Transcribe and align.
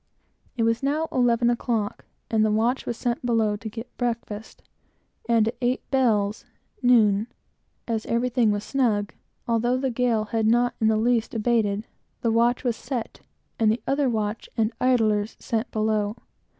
It 0.57 0.63
was 0.63 0.81
now 0.81 1.07
eleven 1.11 1.51
o'clock, 1.51 2.05
and 2.31 2.43
the 2.43 2.49
watch 2.51 2.87
was 2.87 2.97
sent 2.97 3.23
below 3.23 3.55
to 3.55 3.69
get 3.69 3.95
breakfast, 3.97 4.63
and 5.29 5.47
at 5.49 5.55
eight 5.61 5.83
bells 5.91 6.43
(noon), 6.81 7.27
as 7.87 8.07
everything 8.07 8.49
was 8.49 8.63
snug, 8.63 9.13
although 9.47 9.77
the 9.77 9.91
gale 9.91 10.23
had 10.25 10.47
not 10.47 10.73
in 10.81 10.87
the 10.87 10.97
least 10.97 11.35
abated, 11.35 11.85
the 12.21 12.31
watch 12.31 12.63
was 12.63 12.75
set, 12.75 13.19
and 13.59 13.71
the 13.71 13.83
other 13.85 14.09
watch 14.09 14.49
and 14.57 14.73
idlers 14.81 15.37
sent 15.39 15.69
below. 15.69 16.15